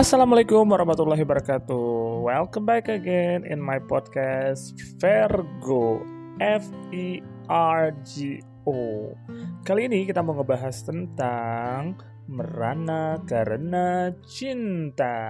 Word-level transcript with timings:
Assalamualaikum 0.00 0.64
warahmatullahi 0.64 1.28
wabarakatuh. 1.28 2.24
Welcome 2.24 2.64
back 2.64 2.88
again 2.88 3.44
in 3.44 3.60
my 3.60 3.76
podcast 3.76 4.72
Vergo 4.96 6.00
F 6.40 6.64
E 6.88 7.20
R 7.52 7.92
G 8.00 8.40
O. 8.64 9.12
Kali 9.60 9.92
ini 9.92 10.08
kita 10.08 10.24
mau 10.24 10.40
ngebahas 10.40 10.88
tentang 10.88 12.00
merana 12.32 13.20
karena 13.28 14.08
cinta. 14.24 15.20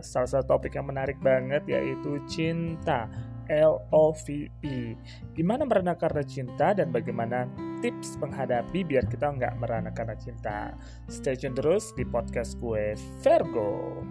Salah 0.00 0.40
satu 0.40 0.56
topik 0.56 0.72
yang 0.72 0.88
menarik 0.88 1.20
banget 1.20 1.68
yaitu 1.68 2.16
cinta. 2.24 3.12
L-O-V-E 3.48 4.78
Gimana 5.34 5.62
merana 5.68 5.94
karena 5.94 6.22
cinta 6.24 6.72
dan 6.72 6.92
bagaimana 6.94 7.48
tips 7.84 8.16
menghadapi 8.16 8.80
biar 8.86 9.04
kita 9.10 9.28
nggak 9.34 9.60
merana 9.60 9.92
karena 9.92 10.16
cinta? 10.16 10.72
Stay 11.10 11.36
tune 11.36 11.52
terus 11.52 11.92
di 11.92 12.04
podcast 12.08 12.56
gue 12.56 12.96
Virgo 13.20 14.04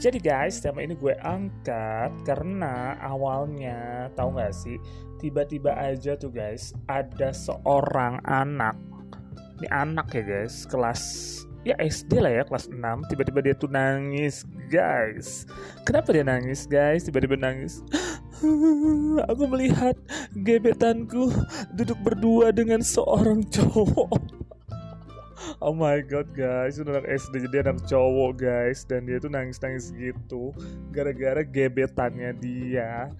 jadi 0.00 0.16
guys, 0.16 0.64
tema 0.64 0.80
ini 0.80 0.96
gue 0.96 1.12
angkat 1.20 2.24
karena 2.24 2.96
awalnya 3.04 4.08
tahu 4.16 4.32
nggak 4.32 4.54
sih, 4.56 4.80
tiba-tiba 5.20 5.76
aja 5.76 6.16
tuh 6.16 6.32
guys 6.32 6.72
ada 6.88 7.36
seorang 7.36 8.16
anak, 8.24 8.80
ini 9.60 9.68
anak 9.68 10.08
ya 10.16 10.24
guys, 10.24 10.64
kelas 10.64 11.02
ya 11.60 11.76
SD 11.76 12.24
lah 12.24 12.32
ya 12.32 12.42
kelas 12.48 12.72
6 12.72 13.10
tiba-tiba 13.12 13.40
dia 13.44 13.54
tuh 13.56 13.68
nangis 13.68 14.48
guys. 14.72 15.44
Kenapa 15.84 16.12
dia 16.16 16.24
nangis 16.24 16.64
guys? 16.64 17.04
Tiba-tiba 17.04 17.36
nangis. 17.36 17.84
Aku 19.30 19.44
melihat 19.50 19.96
gebetanku 20.32 21.28
duduk 21.76 21.98
berdua 22.00 22.52
dengan 22.54 22.80
seorang 22.80 23.44
cowok. 23.48 24.16
Oh 25.60 25.76
my 25.76 26.00
god 26.04 26.30
guys, 26.36 26.80
itu 26.80 26.88
anak 26.88 27.04
SD 27.04 27.48
jadi 27.48 27.64
anak 27.64 27.84
cowok 27.84 28.44
guys. 28.44 28.84
Dan 28.88 29.08
dia 29.08 29.20
tuh 29.20 29.32
nangis-nangis 29.32 29.92
gitu 29.92 30.56
Gara-gara 30.88 31.44
gebetannya 31.44 32.32
dia. 32.36 33.12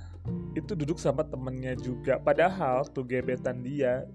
Itu 0.56 0.72
duduk 0.72 0.96
sama 0.96 1.24
temennya 1.24 1.76
juga. 1.76 2.16
Padahal 2.20 2.84
tuh 2.88 3.04
gebetan 3.04 3.60
dia 3.60 4.08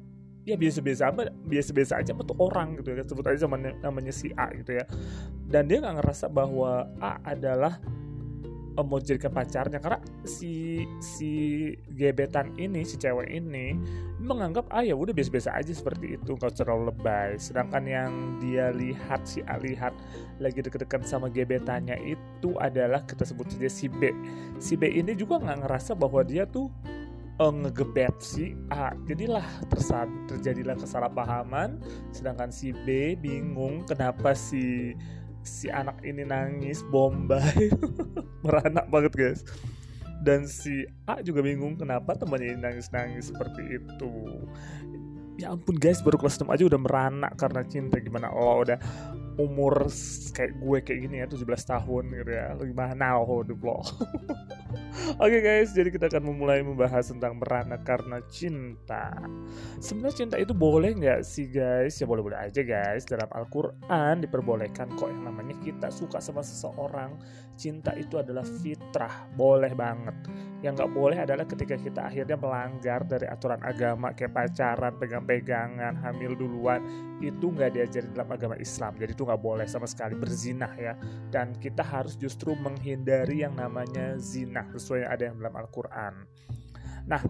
ya 0.45 0.55
biasa-biasa 0.55 1.03
apa 1.09 1.33
biasa-biasa 1.33 1.99
aja 1.99 2.13
tuh 2.13 2.37
orang 2.37 2.77
gitu 2.77 2.93
ya 2.93 3.01
sebut 3.01 3.25
aja 3.25 3.49
namanya, 3.49 3.73
namanya 3.81 4.13
si 4.13 4.29
A 4.37 4.53
gitu 4.53 4.77
ya. 4.77 4.85
Dan 5.49 5.65
dia 5.65 5.81
nggak 5.81 6.05
ngerasa 6.05 6.29
bahwa 6.29 6.85
A 7.01 7.17
adalah 7.25 7.81
mau 8.83 8.99
jadikan 8.99 9.31
pacarnya 9.31 9.79
karena 9.79 10.03
si 10.27 10.83
si 10.99 11.31
gebetan 11.95 12.51
ini 12.59 12.83
si 12.83 12.99
cewek 12.99 13.31
ini 13.31 13.79
menganggap 14.19 14.67
ah 14.67 14.83
ya 14.83 14.91
udah 14.99 15.15
biasa-biasa 15.15 15.55
aja 15.55 15.71
seperti 15.71 16.19
itu 16.19 16.35
nggak 16.35 16.59
terlalu 16.59 16.91
lebay. 16.91 17.39
Sedangkan 17.39 17.87
yang 17.87 18.11
dia 18.43 18.75
lihat 18.75 19.23
si 19.23 19.39
A 19.47 19.55
lihat 19.55 19.95
lagi 20.43 20.59
deket-deket 20.59 21.07
sama 21.07 21.31
gebetannya 21.31 21.95
itu 22.03 22.51
adalah 22.59 22.99
kita 23.07 23.23
sebut 23.23 23.47
saja 23.47 23.71
si 23.71 23.87
B. 23.87 24.11
Si 24.59 24.75
B 24.75 24.91
ini 24.91 25.15
juga 25.15 25.39
nggak 25.39 25.63
ngerasa 25.63 25.95
bahwa 25.95 26.21
dia 26.27 26.43
tuh 26.43 26.67
uh, 27.39 27.53
ngegebet 27.53 28.15
si 28.19 28.55
A. 28.71 28.95
Jadilah 29.07 29.45
terjadilah 30.29 30.75
kesalahpahaman. 30.79 31.79
Sedangkan 32.15 32.51
si 32.51 32.71
B 32.85 33.19
bingung 33.19 33.83
kenapa 33.83 34.35
si 34.35 34.95
si 35.45 35.69
anak 35.69 36.01
ini 36.01 36.25
nangis 36.25 36.81
bombay 36.89 37.69
meranak 38.45 38.87
banget 38.89 39.13
guys. 39.13 39.41
Dan 40.25 40.49
si 40.49 40.87
A 41.05 41.21
juga 41.21 41.45
bingung 41.45 41.77
kenapa 41.77 42.17
temannya 42.17 42.57
ini 42.57 42.59
nangis-nangis 42.61 43.29
seperti 43.29 43.77
itu. 43.77 44.13
Ya 45.35 45.51
ampun 45.51 45.75
guys 45.75 45.99
baru 45.99 46.15
kelas 46.15 46.39
6 46.39 46.47
aja 46.47 46.63
udah 46.65 46.81
meranak 46.81 47.33
karena 47.35 47.61
cinta. 47.67 47.99
Gimana? 47.99 48.31
Oh 48.31 48.63
udah 48.63 48.79
umur 49.35 49.91
kayak 50.31 50.55
gue 50.63 50.77
kayak 50.79 50.99
gini 51.03 51.15
ya 51.19 51.27
17 51.27 51.43
tahun 51.45 52.03
gitu 52.15 52.31
ya. 52.31 52.55
Gimana? 52.55 53.19
Oh 53.19 53.43
duplo 53.43 53.83
Oke 55.15 55.39
okay 55.39 55.41
guys, 55.41 55.71
jadi 55.71 55.87
kita 55.93 56.11
akan 56.11 56.27
memulai 56.27 56.59
membahas 56.59 57.07
tentang 57.07 57.39
merana 57.39 57.79
karena 57.79 58.19
cinta. 58.27 59.15
Sebenarnya 59.79 60.27
cinta 60.27 60.35
itu 60.35 60.51
boleh 60.51 60.91
nggak 60.91 61.21
sih 61.23 61.47
guys? 61.47 61.95
Ya 62.01 62.05
boleh-boleh 62.09 62.35
aja 62.35 62.61
guys. 62.65 63.07
Dalam 63.07 63.29
Al-Quran 63.31 64.25
diperbolehkan 64.25 64.91
kok 64.99 65.07
yang 65.07 65.23
namanya 65.23 65.55
kita 65.63 65.87
suka 65.93 66.19
sama 66.19 66.43
seseorang. 66.43 67.15
Cinta 67.55 67.95
itu 67.95 68.19
adalah 68.19 68.43
fitrah, 68.43 69.31
boleh 69.31 69.71
banget. 69.71 70.15
Yang 70.59 70.81
nggak 70.81 70.91
boleh 70.91 71.17
adalah 71.23 71.45
ketika 71.47 71.79
kita 71.79 72.01
akhirnya 72.11 72.35
melanggar 72.35 73.07
dari 73.07 73.29
aturan 73.29 73.61
agama 73.63 74.11
kayak 74.11 74.35
pacaran, 74.35 74.93
pegang-pegangan, 74.99 75.95
hamil 76.01 76.35
duluan. 76.35 76.83
Itu 77.23 77.55
nggak 77.55 77.79
diajarin 77.79 78.11
dalam 78.11 78.35
agama 78.35 78.59
Islam. 78.59 78.99
Jadi 78.99 79.15
itu 79.15 79.23
nggak 79.23 79.39
boleh 79.39 79.63
sama 79.69 79.87
sekali 79.87 80.19
berzinah 80.19 80.73
ya. 80.75 80.99
Dan 81.31 81.55
kita 81.61 81.85
harus 81.85 82.19
justru 82.19 82.51
menghindari 82.59 83.45
yang 83.45 83.55
namanya 83.55 84.19
zina 84.19 84.64
sesuai 84.73 85.05
yang 85.05 85.11
ada 85.11 85.23
yang 85.29 85.35
dalam 85.37 85.55
Al-Quran. 85.59 86.13
Nah, 87.05 87.21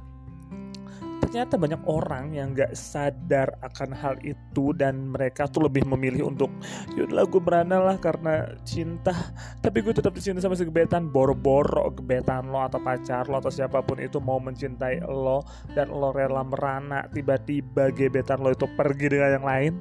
ternyata 1.36 1.60
banyak 1.60 1.84
orang 1.84 2.32
yang 2.32 2.56
gak 2.56 2.72
sadar 2.80 3.60
akan 3.60 3.92
hal 3.92 4.16
itu 4.24 4.72
dan 4.72 5.12
mereka 5.12 5.52
tuh 5.52 5.68
lebih 5.68 5.84
memilih 5.84 6.32
untuk 6.32 6.48
yaudah 6.96 7.28
gue 7.28 7.42
merana 7.44 7.84
lah 7.84 8.00
karena 8.00 8.56
cinta. 8.64 9.12
Tapi 9.60 9.84
gue 9.84 9.92
tetap 9.92 10.16
dicinta 10.16 10.40
sama 10.40 10.56
si 10.56 10.64
gebetan 10.64 11.12
boro-boro 11.12 11.92
gebetan 11.92 12.48
lo 12.48 12.64
atau 12.64 12.80
pacar 12.80 13.28
lo 13.28 13.44
atau 13.44 13.52
siapa 13.52 13.84
pun 13.84 14.00
itu 14.00 14.24
mau 14.24 14.40
mencintai 14.40 15.04
lo 15.04 15.44
dan 15.76 15.92
lo 15.92 16.16
rela 16.16 16.40
merana 16.48 17.04
tiba-tiba 17.12 17.92
gebetan 17.92 18.40
lo 18.40 18.56
itu 18.56 18.64
pergi 18.80 19.12
dengan 19.12 19.36
yang 19.36 19.46
lain. 19.46 19.74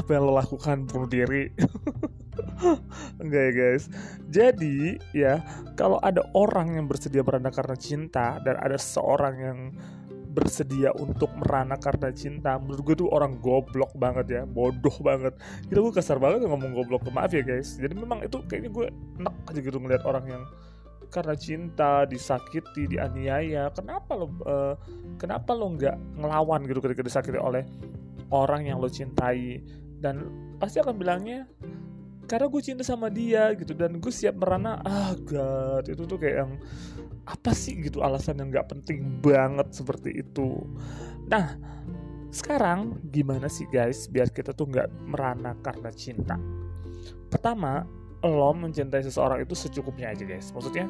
Apa 0.00 0.08
yang 0.16 0.24
lo 0.24 0.40
lakukan? 0.40 0.88
Bunuh 0.88 1.08
diri 1.10 1.52
Enggak 3.22 3.42
ya 3.42 3.52
guys. 3.52 3.84
Jadi 4.30 4.96
ya 5.12 5.42
Kalau 5.74 5.98
ada 6.00 6.22
orang 6.36 6.78
yang 6.78 6.86
bersedia 6.86 7.22
merana 7.24 7.50
karena 7.50 7.76
cinta 7.76 8.38
Dan 8.40 8.58
ada 8.58 8.78
seorang 8.78 9.34
yang 9.38 9.58
bersedia 10.32 10.88
untuk 10.96 11.28
merana 11.36 11.76
karena 11.76 12.08
cinta 12.08 12.56
Menurut 12.56 12.82
gue 12.88 12.96
tuh 13.04 13.08
orang 13.12 13.36
goblok 13.38 13.92
banget 13.98 14.26
ya 14.30 14.42
Bodoh 14.48 14.94
banget. 15.04 15.36
Kita 15.68 15.78
gue 15.78 15.92
kasar 15.92 16.16
banget 16.16 16.48
ngomong 16.48 16.72
goblok 16.72 17.04
Maaf 17.12 17.36
ya 17.36 17.44
guys. 17.44 17.76
Jadi 17.76 17.92
memang 17.92 18.24
itu 18.24 18.40
kayaknya 18.48 18.70
gue 18.72 18.86
enak 19.20 19.34
aja 19.52 19.60
gitu 19.60 19.76
ngeliat 19.76 20.02
orang 20.08 20.24
yang 20.28 20.44
karena 21.12 21.36
cinta 21.36 22.08
disakiti 22.08 22.88
dianiaya. 22.88 23.68
Kenapa 23.76 24.16
lo 24.16 24.32
uh, 24.48 24.74
kenapa 25.20 25.52
lo 25.52 25.76
nggak 25.76 26.16
ngelawan 26.16 26.64
gitu 26.64 26.80
ketika 26.80 27.04
disakiti 27.04 27.36
oleh 27.36 27.68
orang 28.32 28.64
yang 28.64 28.80
lo 28.80 28.88
cintai? 28.88 29.60
Dan 30.00 30.26
pasti 30.56 30.80
akan 30.80 30.96
bilangnya 30.96 31.44
karena 32.26 32.46
gue 32.48 32.62
cinta 32.62 32.82
sama 32.86 33.10
dia 33.10 33.50
gitu 33.58 33.74
dan 33.74 33.98
gue 33.98 34.12
siap 34.12 34.38
merana 34.38 34.78
ah 34.82 35.12
god 35.18 35.84
itu 35.90 36.02
tuh 36.06 36.18
kayak 36.18 36.36
yang 36.46 36.52
apa 37.22 37.54
sih? 37.54 37.78
gitu 37.78 38.02
alasan 38.02 38.38
yang 38.42 38.50
nggak 38.50 38.66
penting 38.70 39.22
banget 39.22 39.70
seperti 39.70 40.10
itu. 40.22 40.62
Nah 41.30 41.54
sekarang 42.32 42.98
gimana 43.12 43.46
sih 43.46 43.68
guys 43.68 44.08
biar 44.08 44.32
kita 44.32 44.56
tuh 44.56 44.66
nggak 44.70 44.88
merana 45.06 45.54
karena 45.62 45.90
cinta? 45.94 46.34
Pertama 47.30 47.86
lo 48.22 48.54
mencintai 48.54 49.02
seseorang 49.02 49.42
itu 49.42 49.54
secukupnya 49.54 50.14
aja 50.14 50.22
guys. 50.22 50.50
Maksudnya 50.54 50.86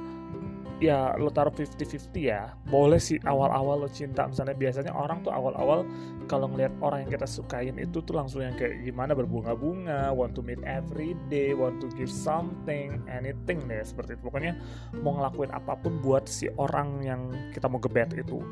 ya 0.83 1.15
lo 1.15 1.31
taruh 1.31 1.55
50-50 1.55 2.11
ya. 2.19 2.51
Boleh 2.67 2.99
sih 2.99 3.23
awal-awal 3.23 3.87
lo 3.87 3.89
cinta. 3.89 4.27
Misalnya 4.27 4.59
biasanya 4.59 4.91
orang 4.91 5.23
tuh 5.23 5.31
awal-awal 5.31 5.87
kalau 6.27 6.51
ngelihat 6.51 6.75
orang 6.83 7.07
yang 7.07 7.15
kita 7.15 7.27
sukain 7.31 7.79
itu 7.79 8.03
tuh 8.03 8.19
langsung 8.19 8.43
yang 8.43 8.59
kayak 8.59 8.83
gimana 8.83 9.15
berbunga-bunga? 9.15 10.11
Want 10.11 10.35
to 10.35 10.43
meet 10.43 10.59
every 10.67 11.15
day 11.31 11.55
want 11.55 11.79
to 11.79 11.87
give 11.95 12.11
something 12.11 12.99
anything. 13.07 13.63
Deh 13.71 13.87
seperti 13.87 14.19
itu. 14.19 14.27
Pokoknya 14.27 14.59
mau 14.99 15.15
ngelakuin 15.15 15.55
apa 15.55 15.79
pun 15.79 16.03
buat 16.03 16.27
si 16.27 16.51
orang 16.59 17.07
yang 17.07 17.31
kita 17.55 17.71
mau 17.71 17.79
gebet 17.79 18.11
itu. 18.19 18.43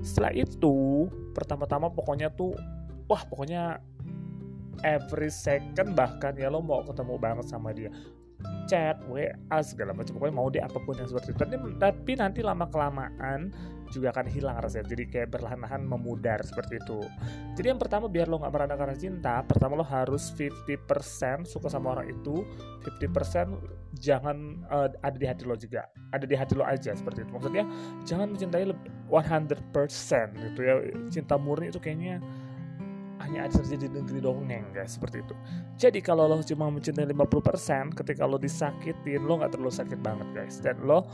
Setelah 0.00 0.32
itu 0.32 1.04
pertama-tama 1.36 1.92
pokoknya 1.92 2.32
tuh 2.32 2.56
wah 3.12 3.20
pokoknya 3.28 3.76
every 4.86 5.28
second 5.28 5.98
bahkan 5.98 6.32
ya 6.38 6.48
lo 6.48 6.62
mau 6.62 6.86
ketemu 6.86 7.18
banget 7.18 7.46
sama 7.50 7.74
dia 7.74 7.90
chat, 8.68 9.00
WA 9.08 9.58
segala 9.64 9.96
macam 9.96 10.14
pokoknya 10.20 10.36
mau 10.36 10.48
dia 10.52 10.62
apa 10.68 10.78
pun 10.78 10.94
yang 10.94 11.08
seperti 11.08 11.32
itu. 11.32 11.42
Tapi, 11.80 12.12
nanti 12.20 12.40
lama 12.44 12.68
kelamaan 12.68 13.50
juga 13.88 14.12
akan 14.12 14.28
hilang 14.28 14.60
rasanya. 14.60 14.92
Jadi 14.92 15.04
kayak 15.08 15.28
berlahan-lahan 15.32 15.80
memudar 15.80 16.44
seperti 16.44 16.76
itu. 16.76 17.00
Jadi 17.56 17.66
yang 17.72 17.80
pertama 17.80 18.06
biar 18.06 18.28
lo 18.28 18.36
nggak 18.36 18.52
merana 18.52 18.76
karena 18.76 18.94
cinta, 18.94 19.40
pertama 19.48 19.80
lo 19.80 19.86
harus 19.88 20.28
50% 20.36 21.48
suka 21.48 21.72
sama 21.72 21.96
orang 21.96 22.12
itu, 22.12 22.44
50% 22.84 23.96
jangan 23.96 24.60
uh, 24.68 24.92
ada 25.00 25.16
di 25.16 25.26
hati 25.26 25.48
lo 25.48 25.56
juga. 25.56 25.88
Ada 26.12 26.28
di 26.28 26.36
hati 26.36 26.52
lo 26.52 26.68
aja 26.68 26.92
seperti 26.92 27.24
itu. 27.24 27.32
Maksudnya 27.32 27.64
jangan 28.04 28.36
mencintai 28.36 28.68
100% 29.08 29.72
gitu 30.36 30.60
ya. 30.60 30.74
Cinta 31.08 31.40
murni 31.40 31.72
itu 31.72 31.80
kayaknya 31.80 32.20
hanya 33.24 33.50
ada 33.50 33.58
terjadi 33.58 33.90
di 33.90 33.94
negeri 34.00 34.20
dongeng 34.22 34.70
guys 34.70 34.94
seperti 34.94 35.22
itu. 35.26 35.34
Jadi 35.78 35.98
kalau 36.02 36.30
lo 36.30 36.38
cuma 36.42 36.70
mencintai 36.70 37.06
50% 37.10 37.98
ketika 37.98 38.22
lo 38.24 38.38
disakitin 38.38 39.26
lo 39.26 39.42
nggak 39.42 39.58
terlalu 39.58 39.72
sakit 39.74 39.98
banget 39.98 40.28
guys. 40.34 40.56
Dan 40.62 40.86
lo 40.86 41.06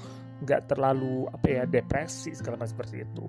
nggak 0.44 0.68
terlalu 0.68 1.24
apa 1.30 1.46
ya 1.46 1.62
depresi 1.64 2.36
segala 2.36 2.60
macam 2.60 2.72
seperti 2.76 2.96
itu. 3.06 3.26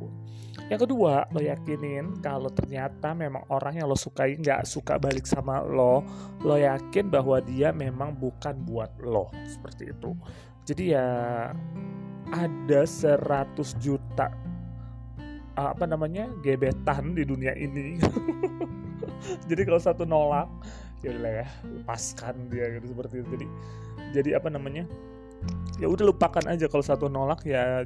Yang 0.67 0.89
kedua 0.89 1.29
lo 1.31 1.39
yakinin 1.39 2.19
kalau 2.19 2.49
ternyata 2.51 3.15
memang 3.15 3.47
orang 3.53 3.79
yang 3.79 3.87
lo 3.87 3.95
sukai 3.95 4.35
nggak 4.35 4.67
suka 4.67 4.99
balik 4.99 5.23
sama 5.23 5.63
lo 5.63 6.03
lo 6.43 6.55
yakin 6.59 7.07
bahwa 7.07 7.39
dia 7.39 7.71
memang 7.71 8.17
bukan 8.17 8.59
buat 8.67 8.91
lo 8.99 9.31
seperti 9.47 9.93
itu. 9.93 10.11
Jadi 10.65 10.97
ya 10.97 11.07
ada 12.33 12.81
100 12.81 13.21
juta 13.77 14.33
apa 15.55 15.87
namanya 15.87 16.27
gebetan 16.43 17.15
di 17.15 17.23
dunia 17.23 17.55
ini. 17.55 17.99
Jadi 19.49 19.61
kalau 19.63 19.81
satu 19.81 20.03
nolak 20.03 20.51
ya 21.03 21.11
udah 21.15 21.33
ya 21.43 21.47
lepaskan 21.63 22.51
dia 22.51 22.77
gitu 22.79 22.91
seperti 22.91 23.21
itu. 23.21 23.29
Jadi 23.39 23.47
jadi 24.15 24.29
apa 24.39 24.47
namanya 24.47 24.87
ya 25.77 25.91
udah 25.91 26.07
lupakan 26.07 26.45
aja 26.47 26.65
kalau 26.71 26.83
satu 26.83 27.11
nolak 27.11 27.43
ya 27.43 27.83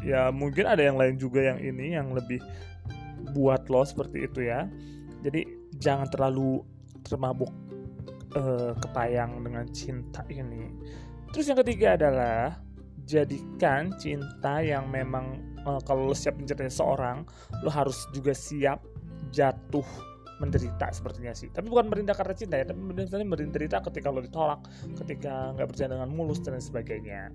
ya 0.00 0.30
mungkin 0.30 0.64
ada 0.68 0.80
yang 0.80 0.96
lain 0.96 1.16
juga 1.18 1.42
yang 1.54 1.58
ini 1.60 1.96
yang 1.96 2.14
lebih 2.14 2.40
buat 3.36 3.68
lo 3.68 3.84
seperti 3.84 4.26
itu 4.28 4.48
ya. 4.48 4.68
Jadi 5.24 5.44
jangan 5.80 6.08
terlalu 6.08 6.60
termabuk 7.04 7.50
uh, 8.36 8.72
kepayang 8.80 9.40
dengan 9.44 9.64
cinta 9.72 10.24
ini. 10.28 10.72
Terus 11.32 11.50
yang 11.50 11.58
ketiga 11.64 11.98
adalah 11.98 12.60
jadikan 13.04 13.92
cinta 14.00 14.64
yang 14.64 14.88
memang 14.88 15.53
uh, 15.66 15.80
kalau 15.82 16.12
lo 16.12 16.16
siap 16.16 16.36
mencintai 16.36 16.70
seorang 16.70 17.24
lo 17.64 17.70
harus 17.72 18.06
juga 18.12 18.32
siap 18.32 18.84
jatuh 19.34 19.84
menderita 20.42 20.90
sepertinya 20.90 21.32
sih. 21.32 21.48
Tapi 21.50 21.66
bukan 21.70 21.86
menderita 21.90 22.12
karena 22.16 22.34
cinta 22.34 22.54
ya 22.58 22.66
tapi 22.66 22.80
menderita 23.24 23.78
ketika 23.90 24.08
lo 24.10 24.20
ditolak 24.20 24.66
ketika 25.04 25.54
nggak 25.54 25.68
berjalan 25.70 25.92
dengan 26.00 26.10
mulus 26.10 26.42
dan 26.42 26.58
sebagainya. 26.58 27.30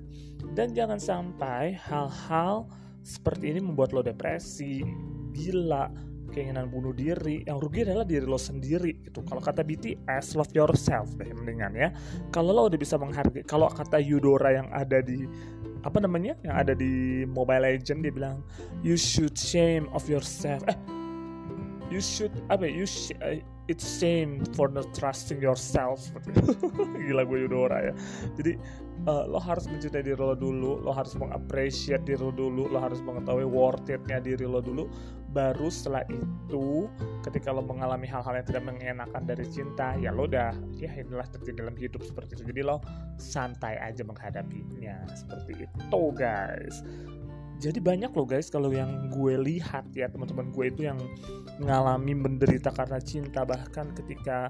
Dan 0.54 0.76
jangan 0.76 1.00
sampai 1.00 1.76
hal-hal 1.80 2.68
seperti 3.02 3.56
ini 3.56 3.64
membuat 3.64 3.96
lo 3.96 4.04
depresi 4.04 4.84
gila 5.32 5.88
keinginan 6.30 6.70
bunuh 6.70 6.94
diri. 6.94 7.42
Yang 7.48 7.58
rugi 7.66 7.80
adalah 7.88 8.06
diri 8.06 8.26
lo 8.28 8.38
sendiri 8.38 9.02
gitu. 9.02 9.26
Kalau 9.26 9.42
kata 9.42 9.66
BTS 9.66 10.38
love 10.38 10.54
yourself 10.54 11.16
deh 11.18 11.32
mendingan 11.34 11.74
ya. 11.74 11.90
Kalau 12.30 12.54
lo 12.54 12.70
udah 12.70 12.80
bisa 12.80 13.00
menghargai 13.00 13.48
kalau 13.48 13.72
kata 13.72 13.98
Yudora 13.98 14.60
yang 14.60 14.68
ada 14.70 15.02
di 15.02 15.26
apa 15.84 15.98
namanya 16.04 16.36
yang 16.44 16.56
ada 16.56 16.74
di 16.76 17.24
Mobile 17.30 17.64
Legend 17.64 18.04
dia 18.04 18.14
bilang 18.14 18.44
you 18.84 19.00
should 19.00 19.36
shame 19.36 19.88
of 19.96 20.06
yourself. 20.08 20.64
Eh 20.68 21.00
you 21.90 22.02
should 22.02 22.32
apa 22.50 22.70
ya, 22.70 22.72
you 22.82 22.86
sh 22.86 23.12
uh, 23.20 23.42
it's 23.68 23.86
shame 24.00 24.46
for 24.54 24.70
not 24.70 24.88
trusting 24.94 25.42
yourself. 25.42 26.00
Gila 27.06 27.26
gue 27.26 27.38
Yudora 27.46 27.78
ya. 27.90 27.94
Jadi 28.38 28.58
uh, 29.08 29.24
lo 29.30 29.40
harus 29.40 29.70
mencintai 29.70 30.04
diri 30.04 30.20
lo 30.20 30.36
dulu 30.36 30.82
lo 30.82 30.92
harus 30.92 31.16
mengapresiasi 31.16 32.04
diri 32.04 32.20
lo 32.20 32.34
dulu 32.34 32.68
lo 32.68 32.80
harus 32.82 33.00
mengetahui 33.00 33.46
worth 33.48 33.88
itnya 33.88 34.20
diri 34.20 34.44
lo 34.44 34.60
dulu. 34.60 34.90
Baru 35.30 35.70
setelah 35.70 36.02
itu 36.10 36.90
ketika 37.22 37.54
lo 37.54 37.62
mengalami 37.62 38.10
hal-hal 38.10 38.42
yang 38.42 38.48
tidak 38.50 38.64
mengenakan 38.66 39.22
dari 39.30 39.46
cinta 39.46 39.94
ya 40.02 40.10
lo 40.10 40.26
udah 40.26 40.58
ya 40.74 40.90
inilah 40.90 41.30
terjadi 41.30 41.64
dalam 41.64 41.76
hidup 41.78 42.02
seperti 42.02 42.42
itu. 42.42 42.50
Jadi 42.50 42.62
lo 42.66 42.82
santai 43.22 43.78
aja 43.78 44.02
menghadapinya 44.02 45.06
seperti 45.14 45.70
itu 45.70 46.02
guys 46.18 46.82
jadi 47.60 47.80
banyak 47.84 48.16
loh 48.16 48.24
guys 48.24 48.48
kalau 48.48 48.72
yang 48.72 49.12
gue 49.12 49.36
lihat 49.36 49.92
ya 49.92 50.08
teman-teman 50.08 50.48
gue 50.56 50.66
itu 50.72 50.88
yang 50.88 50.96
mengalami 51.60 52.16
menderita 52.16 52.72
karena 52.72 53.04
cinta 53.04 53.44
bahkan 53.44 53.92
ketika 53.92 54.48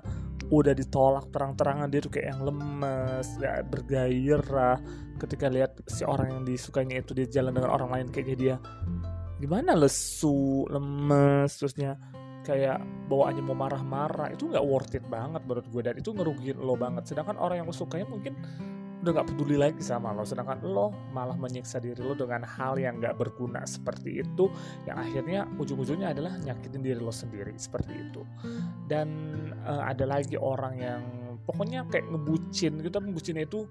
udah 0.50 0.74
ditolak 0.74 1.30
terang-terangan 1.34 1.90
dia 1.90 2.02
tuh 2.06 2.14
kayak 2.14 2.38
yang 2.38 2.42
lemes 2.46 3.28
gak 3.42 3.66
bergairah. 3.70 4.78
Ketika 5.18 5.46
lihat 5.50 5.82
si 5.90 6.06
orang 6.06 6.38
yang 6.38 6.42
disukainya 6.46 7.02
itu 7.02 7.18
dia 7.18 7.28
jalan 7.30 7.58
dengan 7.58 7.74
orang 7.74 7.90
lain 7.92 8.08
kayaknya 8.14 8.38
dia 8.38 8.56
gimana 9.40 9.72
lesu 9.74 10.68
lemes 10.68 11.50
terusnya 11.58 11.98
kayak 12.46 12.82
bawaannya 13.10 13.42
mau 13.46 13.58
marah-marah. 13.58 14.34
Itu 14.34 14.50
nggak 14.50 14.66
worth 14.66 14.94
it 14.98 15.06
banget 15.10 15.42
menurut 15.46 15.66
gue 15.70 15.82
dan 15.82 15.96
itu 15.98 16.10
ngerugiin 16.14 16.58
lo 16.62 16.78
banget. 16.78 17.10
Sedangkan 17.10 17.38
orang 17.42 17.62
yang 17.62 17.68
lo 17.70 17.76
sukanya 17.76 18.06
mungkin 18.10 18.34
udah 19.00 19.12
gak 19.16 19.28
peduli 19.32 19.56
lagi 19.56 19.80
sama 19.80 20.12
lo 20.12 20.28
sedangkan 20.28 20.60
lo 20.68 20.92
malah 21.16 21.40
menyiksa 21.40 21.80
diri 21.80 22.04
lo 22.04 22.12
dengan 22.12 22.44
hal 22.44 22.76
yang 22.76 23.00
gak 23.00 23.16
berguna 23.16 23.64
seperti 23.64 24.20
itu 24.20 24.52
yang 24.84 25.00
akhirnya 25.00 25.48
ujung-ujungnya 25.56 26.12
adalah 26.12 26.36
nyakitin 26.44 26.84
diri 26.84 27.00
lo 27.00 27.14
sendiri 27.14 27.56
seperti 27.56 27.94
itu. 27.96 28.22
Dan 28.90 29.08
uh, 29.64 29.88
ada 29.88 30.04
lagi 30.04 30.36
orang 30.36 30.76
yang 30.76 31.02
pokoknya 31.48 31.88
kayak 31.88 32.12
ngebucin 32.12 32.78
gitu 32.84 32.92
tapi 32.92 33.10
ngebucinnya 33.10 33.48
itu 33.48 33.66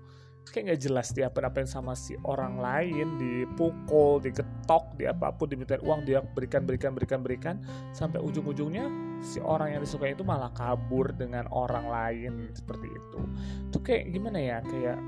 kayak 0.48 0.64
nggak 0.72 0.80
jelas 0.80 1.12
dia 1.12 1.28
apa-apain 1.28 1.69
sama 1.69 1.92
si 1.92 2.16
orang 2.25 2.56
lain 2.56 3.20
dipukul 3.20 4.16
diketok 4.19 4.96
di 4.96 5.04
apa 5.04 5.28
pun 5.36 5.46
diminta 5.52 5.76
uang 5.84 6.08
dia 6.08 6.25
berikan 6.25 6.64
berikan 6.64 6.96
berikan 6.96 7.20
berikan 7.20 7.56
sampai 7.92 8.19
ujung-ujungnya 8.25 8.88
si 9.20 9.42
orang 9.44 9.76
yang 9.76 9.80
disukai 9.84 10.16
itu 10.16 10.25
malah 10.25 10.48
kabur 10.54 11.10
dengan 11.12 11.44
orang 11.50 11.86
lain 11.90 12.32
seperti 12.54 12.88
itu. 12.88 13.20
Itu 13.69 13.78
kayak 13.82 14.14
gimana 14.14 14.38
ya 14.38 14.58
kayak 14.62 14.98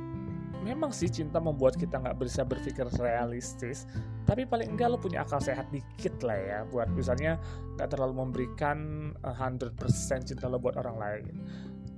memang 0.61 0.93
sih 0.93 1.09
cinta 1.09 1.41
membuat 1.41 1.77
kita 1.81 1.97
nggak 2.01 2.17
bisa 2.21 2.45
berpikir 2.45 2.85
realistis 3.01 3.89
tapi 4.31 4.47
paling 4.47 4.77
enggak 4.77 4.95
lo 4.95 4.99
punya 5.01 5.27
akal 5.27 5.43
sehat 5.43 5.67
dikit 5.75 6.23
lah 6.23 6.39
ya 6.39 6.59
buat 6.71 6.87
misalnya 6.95 7.41
nggak 7.75 7.89
terlalu 7.97 8.15
memberikan 8.23 9.11
100% 9.27 9.75
cinta 10.23 10.47
lo 10.47 10.62
buat 10.62 10.79
orang 10.79 10.97
lain. 11.01 11.25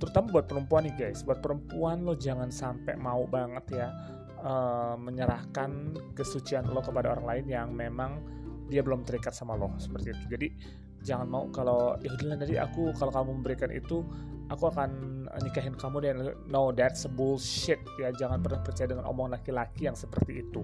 Terutama 0.01 0.39
buat 0.39 0.49
perempuan 0.49 0.89
nih 0.89 0.95
guys. 0.97 1.21
Buat 1.21 1.45
perempuan 1.45 2.01
lo 2.07 2.17
jangan 2.17 2.49
sampai 2.49 2.95
mau 2.97 3.27
banget 3.29 3.83
ya 3.83 3.87
uh, 4.41 4.95
menyerahkan 4.97 5.93
kesucian 6.17 6.65
lo 6.71 6.81
kepada 6.81 7.13
orang 7.13 7.25
lain 7.27 7.45
yang 7.45 7.69
memang 7.75 8.23
dia 8.71 8.81
belum 8.81 9.05
terikat 9.05 9.35
sama 9.35 9.53
lo 9.53 9.75
seperti 9.77 10.15
itu. 10.15 10.25
Jadi 10.33 10.47
jangan 11.03 11.27
mau 11.27 11.45
kalau 11.51 11.99
ya 11.99 12.15
udah 12.15 12.39
nanti 12.39 12.55
aku 12.57 12.95
kalau 12.95 13.11
kamu 13.11 13.43
memberikan 13.43 13.69
itu 13.69 14.01
aku 14.53 14.69
akan 14.69 14.89
nikahin 15.41 15.73
kamu 15.73 15.97
dan 16.05 16.15
no 16.45 16.69
that's 16.69 17.09
bullshit. 17.09 17.81
Ya 17.97 18.13
jangan 18.13 18.39
pernah 18.45 18.61
percaya 18.61 18.93
dengan 18.93 19.09
omong 19.09 19.33
laki-laki 19.33 19.89
yang 19.89 19.97
seperti 19.97 20.45
itu. 20.45 20.61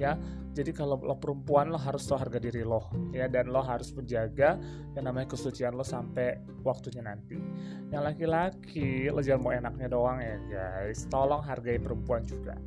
Ya 0.00 0.16
jadi 0.56 0.72
kalau 0.72 0.96
lo 0.98 1.14
perempuan 1.20 1.70
lo 1.70 1.78
harus 1.78 2.08
tahu 2.08 2.18
harga 2.18 2.42
diri 2.42 2.66
lo. 2.66 2.90
Ya 3.14 3.30
dan 3.30 3.54
lo 3.54 3.62
harus 3.62 3.94
menjaga 3.94 4.58
yang 4.98 5.04
namanya 5.06 5.30
kesucian 5.30 5.78
lo 5.78 5.86
sampai 5.86 6.42
waktunya 6.66 7.06
nanti. 7.06 7.38
Yang 7.94 8.02
laki-laki 8.02 9.12
lo 9.12 9.22
jangan 9.22 9.40
mau 9.44 9.52
enaknya 9.54 9.86
doang 9.86 10.18
ya 10.18 10.36
guys. 10.50 11.06
Tolong 11.06 11.44
hargai 11.44 11.78
perempuan 11.78 12.26
juga. 12.26 12.58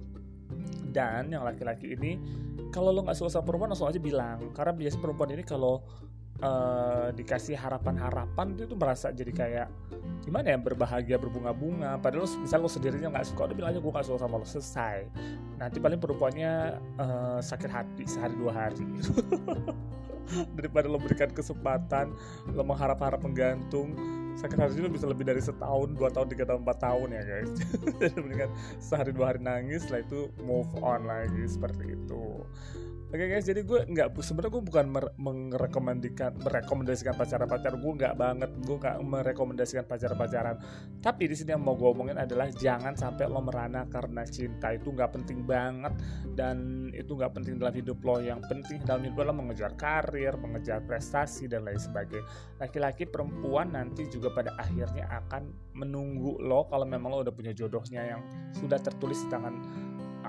Dan 0.94 1.34
yang 1.34 1.44
laki-laki 1.44 1.98
ini 1.98 2.22
kalau 2.70 2.94
lo 2.94 3.02
nggak 3.02 3.18
suka 3.18 3.34
sama 3.34 3.50
perempuan 3.50 3.74
langsung 3.74 3.90
aja 3.90 4.00
bilang. 4.00 4.54
Karena 4.54 4.72
biasa 4.72 4.96
perempuan 5.02 5.34
ini 5.34 5.44
kalau 5.44 5.82
uh, 6.42 7.14
dikasih 7.14 7.54
harapan-harapan 7.54 8.58
itu 8.58 8.66
tuh 8.66 8.78
merasa 8.80 9.14
jadi 9.14 9.32
kayak 9.36 9.68
gimana 10.24 10.56
ya 10.56 10.58
berbahagia 10.58 11.18
berbunga-bunga. 11.20 12.00
Padahal 12.00 12.26
misal 12.42 12.64
lo 12.64 12.72
sendirinya 12.72 13.14
nggak 13.14 13.28
suka 13.30 13.52
udah 13.52 13.56
bilang 13.56 13.70
aja 13.76 13.80
gue 13.84 13.92
gak 13.92 14.08
suka 14.08 14.20
sama 14.24 14.42
lo. 14.42 14.48
Selesai. 14.48 14.98
Nanti 15.60 15.78
paling 15.78 16.00
perempuannya 16.00 16.54
uh, 16.98 17.40
sakit 17.44 17.70
hati 17.70 18.04
sehari 18.08 18.34
dua 18.40 18.52
hari. 18.56 18.88
Daripada 20.58 20.88
lo 20.90 20.98
berikan 20.98 21.30
kesempatan 21.30 22.16
lo 22.56 22.64
mengharap-harap 22.64 23.22
menggantung 23.22 23.94
sakit 24.34 24.58
hati 24.58 24.82
itu 24.82 24.90
bisa 24.90 25.06
lebih 25.06 25.30
dari 25.30 25.38
setahun 25.38 25.94
dua 25.94 26.10
tahun 26.10 26.26
tiga 26.34 26.50
tahun 26.50 26.66
empat 26.66 26.78
tahun 26.82 27.08
ya 27.14 27.24
guys. 27.28 27.52
Jadi 28.02 28.18
mendingan 28.18 28.50
sehari 28.82 29.12
dua 29.14 29.36
hari 29.36 29.46
nangis 29.46 29.86
setelah 29.86 30.02
itu 30.02 30.20
move 30.42 30.72
on 30.82 31.06
lagi 31.06 31.44
seperti 31.46 31.94
itu 31.94 32.42
Oke 33.14 33.30
okay 33.30 33.38
guys, 33.38 33.46
jadi 33.46 33.62
gue 33.62 33.80
nggak 33.94 34.18
sebenarnya 34.26 34.58
gue 34.58 34.64
bukan 34.74 34.86
merekomendasikan 35.54 36.34
merekomendasikan 36.34 37.14
pacaran 37.14 37.46
pacaran 37.46 37.78
gue 37.78 37.94
nggak 38.02 38.18
banget 38.18 38.50
gue 38.66 38.74
nggak 38.82 38.98
merekomendasikan 39.06 39.86
pacaran 39.86 40.18
pacaran. 40.18 40.58
Tapi 40.98 41.30
di 41.30 41.38
sini 41.38 41.54
yang 41.54 41.62
mau 41.62 41.78
gue 41.78 41.94
omongin 41.94 42.18
adalah 42.18 42.50
jangan 42.50 42.98
sampai 42.98 43.30
lo 43.30 43.46
merana 43.46 43.86
karena 43.86 44.26
cinta 44.26 44.74
itu 44.74 44.90
nggak 44.90 45.14
penting 45.14 45.46
banget 45.46 45.94
dan 46.34 46.90
itu 46.90 47.14
nggak 47.14 47.38
penting 47.38 47.62
dalam 47.62 47.78
hidup 47.78 48.02
lo. 48.02 48.18
Yang 48.18 48.50
penting 48.50 48.82
dalam 48.82 49.06
hidup 49.06 49.30
lo 49.30 49.34
mengejar 49.38 49.78
karir, 49.78 50.34
mengejar 50.42 50.82
prestasi 50.82 51.46
dan 51.46 51.70
lain 51.70 51.78
sebagainya. 51.78 52.26
Laki-laki 52.58 53.06
perempuan 53.06 53.78
nanti 53.78 54.10
juga 54.10 54.34
pada 54.34 54.58
akhirnya 54.58 55.06
akan 55.22 55.54
menunggu 55.78 56.42
lo 56.42 56.66
kalau 56.66 56.90
memang 56.90 57.14
lo 57.14 57.22
udah 57.22 57.36
punya 57.38 57.54
jodohnya 57.54 58.10
yang 58.18 58.26
sudah 58.58 58.82
tertulis 58.82 59.22
di 59.22 59.30
tangan 59.30 59.54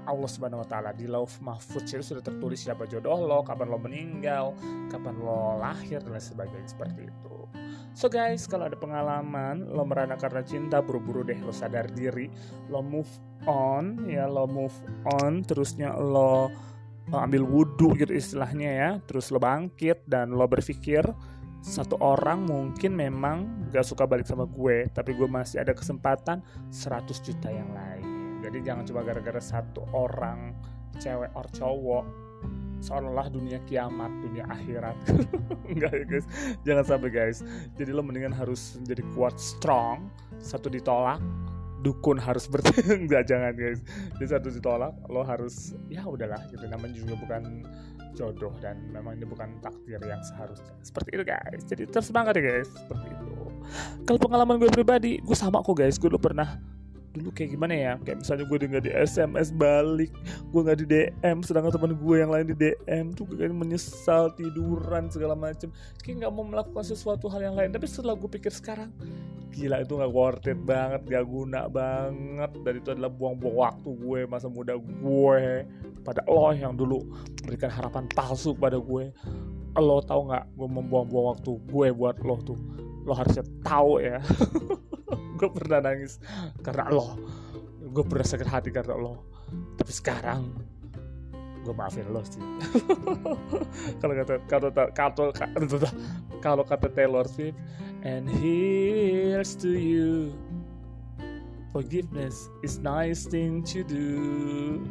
Allah 0.05 0.29
Subhanahu 0.29 0.63
wa 0.63 0.69
taala 0.69 0.91
di 0.93 1.09
Lauf 1.09 1.41
Mahfudz 1.41 1.97
itu 1.97 2.15
sudah 2.15 2.23
tertulis 2.25 2.61
siapa 2.61 2.85
jodoh 2.85 3.25
lo, 3.25 3.41
kapan 3.43 3.69
lo 3.69 3.79
meninggal, 3.81 4.57
kapan 4.93 5.17
lo 5.21 5.59
lahir 5.59 6.01
dan 6.05 6.17
sebagainya 6.17 6.69
seperti 6.69 7.09
itu. 7.09 7.35
So 7.95 8.11
guys, 8.11 8.51
kalau 8.51 8.67
ada 8.67 8.75
pengalaman 8.75 9.71
lo 9.71 9.87
merana 9.87 10.19
karena 10.19 10.43
cinta, 10.43 10.83
buru-buru 10.83 11.23
deh 11.23 11.39
lo 11.39 11.55
sadar 11.55 11.89
diri, 11.95 12.27
lo 12.69 12.83
move 12.83 13.11
on 13.47 14.11
ya, 14.11 14.27
lo 14.27 14.51
move 14.51 14.75
on, 15.23 15.47
terusnya 15.47 15.95
lo, 15.95 16.51
lo 17.09 17.17
ambil 17.17 17.47
wudhu 17.47 17.95
gitu 17.95 18.11
istilahnya 18.11 18.71
ya, 18.71 18.91
terus 19.07 19.31
lo 19.31 19.39
bangkit 19.39 20.05
dan 20.11 20.35
lo 20.35 20.45
berpikir 20.51 21.07
satu 21.65 21.97
orang 22.05 22.45
mungkin 22.45 22.93
memang 22.93 23.71
gak 23.73 23.89
suka 23.89 24.05
balik 24.05 24.29
sama 24.29 24.45
gue 24.45 24.85
tapi 24.93 25.17
gue 25.17 25.25
masih 25.25 25.65
ada 25.65 25.73
kesempatan 25.73 26.45
100 26.69 27.09
juta 27.25 27.49
yang 27.49 27.73
lain 27.73 28.04
jadi 28.55 28.71
jangan 28.71 28.87
cuma 28.87 29.03
gara-gara 29.03 29.43
satu 29.43 29.83
orang 29.91 30.55
cewek 31.03 31.27
or 31.35 31.43
cowok 31.51 32.07
seolah-olah 32.79 33.33
dunia 33.35 33.59
kiamat, 33.67 34.13
dunia 34.23 34.47
akhirat. 34.47 34.95
Enggak 35.75 35.91
ya 35.91 36.05
guys, 36.07 36.27
jangan 36.63 36.85
sampai 36.87 37.11
guys. 37.11 37.43
Jadi 37.75 37.91
lo 37.91 38.07
mendingan 38.07 38.31
harus 38.31 38.79
jadi 38.87 39.03
kuat, 39.19 39.35
strong. 39.43 40.07
Satu 40.39 40.71
ditolak, 40.71 41.19
dukun 41.83 42.21
harus 42.21 42.47
berarti 42.47 42.85
enggak 43.03 43.27
jangan 43.27 43.57
guys. 43.59 43.83
Jadi 44.21 44.27
satu 44.29 44.49
ditolak, 44.55 44.95
lo 45.09 45.27
harus 45.27 45.75
ya 45.89 46.07
udahlah 46.07 46.45
gitu. 46.53 46.63
Namanya 46.69 46.95
juga 46.95 47.17
bukan 47.19 47.65
jodoh 48.15 48.55
dan 48.63 48.79
memang 48.95 49.19
ini 49.19 49.27
bukan 49.27 49.59
takdir 49.65 49.99
yang 50.05 50.23
seharusnya. 50.23 50.77
Seperti 50.85 51.17
itu 51.17 51.25
guys. 51.27 51.65
Jadi 51.67 51.91
terus 51.91 52.07
semangat 52.07 52.39
ya 52.39 52.45
guys. 52.45 52.69
Seperti 52.69 53.07
itu. 53.11 53.33
Kalau 54.05 54.19
pengalaman 54.21 54.61
gue 54.61 54.69
pribadi, 54.69 55.25
gue 55.25 55.37
sama 55.37 55.65
kok 55.65 55.73
guys. 55.73 55.97
Gue 55.97 56.13
dulu 56.13 56.21
pernah 56.21 56.61
dulu 57.15 57.31
kayak 57.31 57.55
gimana 57.55 57.75
ya? 57.75 57.93
Kayak 58.03 58.27
misalnya 58.27 58.45
gue 58.51 58.59
nggak 58.59 58.85
di 58.85 58.93
SMS 58.93 59.49
balik 59.55 60.11
gue 60.51 60.61
nggak 60.61 60.79
di 60.83 60.87
DM 60.87 61.39
sedangkan 61.47 61.73
teman 61.79 61.95
gue 61.95 62.17
yang 62.19 62.31
lain 62.35 62.47
di 62.51 62.57
DM 62.59 63.15
tuh 63.15 63.25
kayak 63.31 63.55
menyesal 63.55 64.35
tiduran 64.35 65.07
segala 65.09 65.39
macem. 65.39 65.71
Kayak 66.03 66.27
nggak 66.27 66.33
mau 66.35 66.45
melakukan 66.45 66.83
sesuatu 66.83 67.31
hal 67.31 67.47
yang 67.47 67.55
lain. 67.55 67.71
Tapi 67.71 67.87
setelah 67.87 68.19
gue 68.19 68.27
pikir 68.27 68.51
sekarang 68.51 68.91
gila 69.55 69.87
itu 69.87 69.95
nggak 69.95 70.11
worth 70.11 70.51
it 70.51 70.59
banget 70.67 71.07
gak 71.07 71.25
guna 71.31 71.71
banget. 71.71 72.51
Dan 72.67 72.73
itu 72.83 72.89
adalah 72.91 73.11
buang-buang 73.15 73.57
waktu 73.57 73.89
gue 73.95 74.21
masa 74.27 74.51
muda 74.51 74.75
gue. 74.75 75.43
Pada 76.05 76.21
lo 76.29 76.53
yang 76.53 76.75
dulu 76.75 77.01
memberikan 77.41 77.71
harapan 77.71 78.11
palsu 78.11 78.53
pada 78.59 78.77
gue. 78.77 79.15
Lo 79.79 80.03
tau 80.03 80.27
nggak 80.27 80.59
gue 80.59 80.69
membuang-buang 80.69 81.39
waktu 81.39 81.51
gue 81.71 81.87
buat 81.95 82.19
lo 82.27 82.43
tuh. 82.43 82.59
Lo 83.07 83.13
harusnya 83.15 83.45
tahu 83.63 84.01
ya 84.01 84.17
gue 85.35 85.49
pernah 85.51 85.83
nangis 85.83 86.23
karena 86.63 86.91
lo 86.91 87.19
gue 87.85 88.05
pernah 88.07 88.27
sakit 88.27 88.49
hati 88.49 88.71
karena 88.71 88.95
lo 88.95 89.27
tapi 89.77 89.93
sekarang 89.93 90.43
gue 91.65 91.73
maafin 91.73 92.05
lo 92.13 92.21
sih. 92.29 92.45
Kalau 94.05 94.13
kata 94.21 94.37
kalau 94.45 94.69
kalau 94.93 95.33
kalau 96.45 96.61
kata 96.61 96.93
Taylor 96.93 97.25
Swift 97.25 97.57
and 98.05 98.29
here's 98.29 99.57
to 99.57 99.73
you. 99.73 100.37
Forgiveness 101.73 102.53
is 102.61 102.85
nice 102.85 103.25
thing 103.25 103.65
to 103.73 103.81
do. 103.83 104.85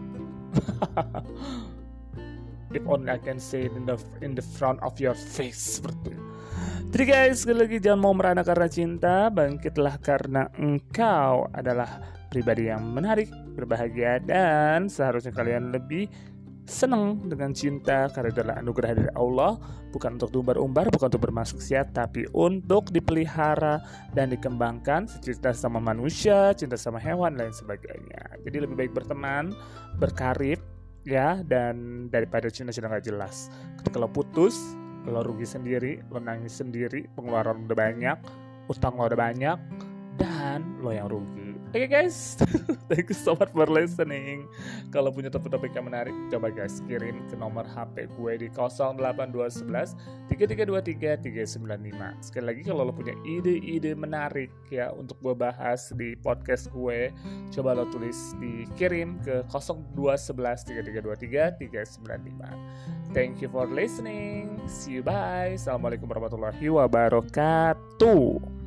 If 2.74 2.82
only 2.90 3.14
I 3.14 3.22
can 3.22 3.38
say 3.38 3.70
it 3.70 3.78
in 3.78 3.86
the 3.86 4.02
in 4.26 4.34
the 4.34 4.42
front 4.42 4.82
of 4.82 4.98
your 4.98 5.14
face 5.14 5.78
seperti 5.78 6.18
jadi 6.94 7.04
guys, 7.10 7.42
sekali 7.42 7.66
lagi 7.66 7.78
jangan 7.82 8.06
mau 8.06 8.14
merana 8.14 8.46
karena 8.46 8.70
cinta, 8.70 9.26
bangkitlah 9.34 9.98
karena 9.98 10.46
engkau 10.62 11.50
adalah 11.50 11.90
pribadi 12.30 12.70
yang 12.70 12.86
menarik, 12.86 13.34
berbahagia 13.58 14.22
dan 14.22 14.86
seharusnya 14.86 15.34
kalian 15.34 15.74
lebih 15.74 16.06
senang 16.70 17.26
dengan 17.26 17.50
cinta. 17.50 18.14
Karena 18.14 18.30
adalah 18.30 18.56
anugerah 18.62 18.92
dari 18.94 19.12
Allah 19.18 19.58
bukan 19.90 20.22
untuk 20.22 20.38
diumbar-umbar 20.38 20.94
bukan 20.94 21.10
untuk 21.10 21.26
bermaksud 21.26 21.62
tapi 21.98 22.30
untuk 22.30 22.94
dipelihara 22.94 23.82
dan 24.14 24.30
dikembangkan. 24.30 25.10
Cinta 25.18 25.50
sama 25.50 25.82
manusia 25.82 26.54
cinta 26.54 26.78
sama 26.78 27.02
hewan 27.02 27.34
dan 27.42 27.50
sebagainya. 27.50 28.38
Jadi 28.46 28.70
lebih 28.70 28.76
baik 28.78 28.94
berteman 28.94 29.50
berkarib 29.98 30.62
ya 31.10 31.42
dan 31.42 32.06
daripada 32.14 32.54
cinta-cinta 32.54 32.86
nggak 32.86 33.10
jelas. 33.10 33.50
Kalau 33.90 34.06
putus 34.06 34.83
lo 35.08 35.22
rugi 35.24 35.44
sendiri, 35.44 36.00
lo 36.12 36.20
nangis 36.20 36.60
sendiri, 36.60 37.08
pengeluaran 37.12 37.68
udah 37.68 37.78
banyak, 37.78 38.18
utang 38.72 38.96
lo 38.96 39.08
udah 39.08 39.20
banyak, 39.20 39.58
dan 40.16 40.80
lo 40.80 40.92
yang 40.94 41.12
rugi. 41.12 41.53
Oke 41.74 41.90
okay 41.90 42.06
guys, 42.06 42.38
thank 42.94 43.10
you 43.10 43.18
so 43.18 43.34
much 43.34 43.50
for 43.50 43.66
listening. 43.66 44.46
Kalau 44.94 45.10
punya 45.10 45.34
topik-topik 45.34 45.74
yang 45.74 45.90
menarik, 45.90 46.14
coba 46.30 46.54
guys 46.54 46.86
kirim 46.86 47.26
ke 47.26 47.34
nomor 47.34 47.66
HP 47.66 48.14
gue 48.14 48.46
di 48.46 48.48
08211 48.54 49.98
3323 50.30 51.26
395. 51.26 52.30
Sekali 52.30 52.46
lagi 52.46 52.62
kalau 52.62 52.86
lo 52.86 52.94
punya 52.94 53.18
ide-ide 53.26 53.98
menarik 53.98 54.54
ya 54.70 54.94
untuk 54.94 55.18
gue 55.26 55.34
bahas 55.34 55.90
di 55.98 56.14
podcast 56.22 56.70
gue, 56.70 57.10
coba 57.50 57.74
lo 57.74 57.90
tulis 57.90 58.38
dikirim 58.38 59.18
ke 59.26 59.42
0211 59.50 60.78
3323 60.78 61.58
395. 61.58 63.18
Thank 63.18 63.42
you 63.42 63.50
for 63.50 63.66
listening. 63.66 64.62
See 64.70 65.02
you 65.02 65.02
bye. 65.02 65.58
Assalamualaikum 65.58 66.06
warahmatullahi 66.06 66.70
wabarakatuh. 66.70 68.62